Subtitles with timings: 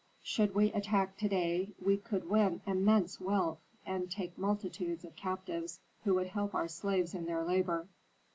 [0.23, 5.79] Should we attack to day, we could win immense wealth, and take multitudes of captives
[6.05, 7.87] who would help our slaves in their labor.